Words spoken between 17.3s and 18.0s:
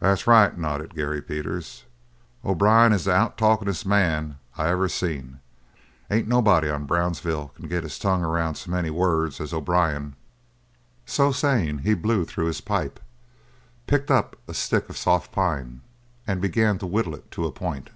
to a point.